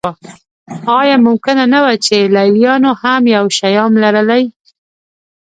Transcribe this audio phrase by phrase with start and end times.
[0.99, 4.43] ایا ممکنه نه وه چې لېلیانو هم یو شیام لرلی.